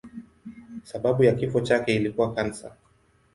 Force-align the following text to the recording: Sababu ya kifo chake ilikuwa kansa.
Sababu 0.83 1.23
ya 1.23 1.35
kifo 1.35 1.61
chake 1.61 1.95
ilikuwa 1.95 2.33
kansa. 2.33 2.75